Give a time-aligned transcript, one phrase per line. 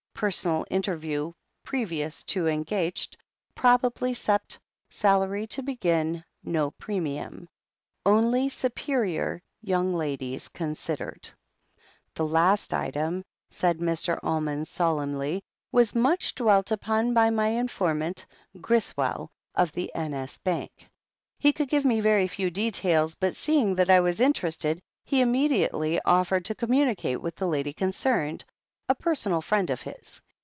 [0.21, 3.15] Q "Personal interview previous to engagt.
[3.55, 4.59] Probably Sept.
[4.91, 7.47] Salary to begin— ^no premiimi."
[8.05, 11.31] ''Only superior young ladies considered/'
[12.13, 14.19] "The last item," said Mr.
[14.21, 15.41] Almond solemnly,
[15.71, 18.27] "was much dwelt upon by my informant—
[18.57, 20.13] Griswell, of the N.
[20.13, 20.37] S.
[20.37, 20.87] Bank.
[21.39, 25.99] He could give me" very few details, but seeing that I was iiterested, he immediately
[26.05, 28.45] offered to communicate with the lady concerned,
[28.89, 30.21] a personal friend of his.